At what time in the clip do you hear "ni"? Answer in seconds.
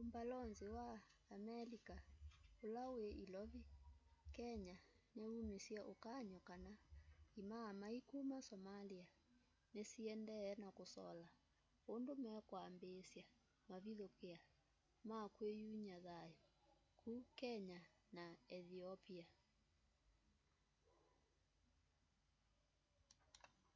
9.74-9.82